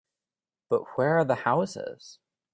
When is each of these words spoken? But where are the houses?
But 0.67 0.97
where 0.97 1.19
are 1.19 1.23
the 1.25 1.35
houses? 1.35 2.17